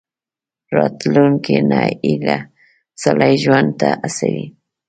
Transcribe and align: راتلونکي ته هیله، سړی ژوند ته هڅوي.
راتلونکي 0.75 1.57
ته 1.69 1.81
هیله، 2.03 2.37
سړی 3.03 3.33
ژوند 3.43 3.69
ته 3.79 3.89
هڅوي. 4.01 4.45